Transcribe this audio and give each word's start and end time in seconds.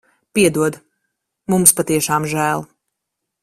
Piedod. 0.37 0.79
Mums 1.53 1.77
patiešām 1.81 2.29
žēl. 2.35 2.69